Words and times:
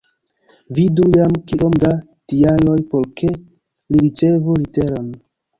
Vidu 0.77 1.03
jam 1.17 1.35
kiom 1.51 1.75
da 1.83 1.91
tialoj 2.33 2.79
por 2.95 3.07
ke 3.21 3.31
li 3.35 4.03
ricevu 4.07 4.61
leteron. 4.65 5.17